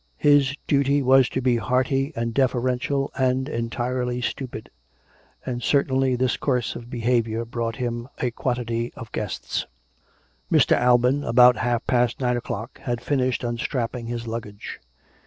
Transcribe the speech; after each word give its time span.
His 0.17 0.55
duty 0.65 1.03
was 1.03 1.29
to 1.29 1.41
be 1.41 1.57
hearty 1.57 2.11
and 2.15 2.33
deferen 2.33 2.79
tial 2.79 3.09
and 3.19 3.47
entirely 3.47 4.19
stupid; 4.19 4.71
and 5.45 5.61
certainly 5.61 6.15
this 6.15 6.37
course 6.37 6.75
of 6.75 6.89
be 6.89 7.01
haviour 7.01 7.45
brought 7.45 7.75
him 7.75 8.07
a 8.17 8.31
quantity 8.31 8.91
of 8.95 9.11
guests. 9.11 9.67
Mr. 10.51 10.75
Alban, 10.75 11.23
about 11.23 11.57
half 11.57 11.85
past 11.85 12.19
nine 12.19 12.35
o'clock, 12.35 12.79
had 12.79 12.99
finished 12.99 13.43
unstrapping 13.43 14.07
his 14.07 14.25
luggage. 14.25 14.79